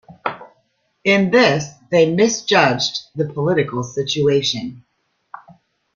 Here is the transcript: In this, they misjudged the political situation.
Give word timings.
In 1.03 1.29
this, 1.29 1.69
they 1.91 2.11
misjudged 2.11 3.01
the 3.13 3.31
political 3.31 3.83
situation. 3.83 4.83